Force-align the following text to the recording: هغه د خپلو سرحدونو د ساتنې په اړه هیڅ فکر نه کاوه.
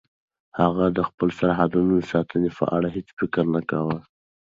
هغه 0.59 0.85
د 0.97 0.99
خپلو 1.07 1.31
سرحدونو 1.39 1.91
د 1.97 2.03
ساتنې 2.11 2.49
په 2.57 2.65
اړه 2.75 2.87
هیڅ 2.95 3.07
فکر 3.19 3.43
نه 3.55 3.61
کاوه. 3.69 3.97